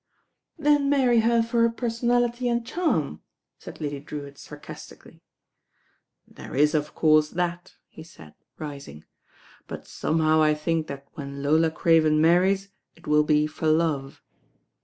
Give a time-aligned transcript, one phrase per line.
[0.57, 3.21] "Then marry her for her personality and charm,'*
[3.59, 5.21] said Lady Drewitt sarcastically.
[6.27, 9.05] "There is of course that," he said rising;
[9.67, 13.23] "but 188 THE RAIN OIRL somehow I think that when Lola Craven marries, it will
[13.23, 14.23] be for love."